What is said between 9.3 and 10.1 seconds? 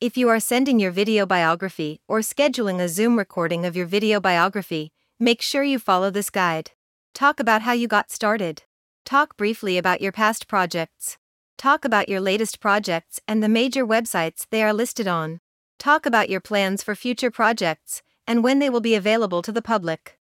briefly about your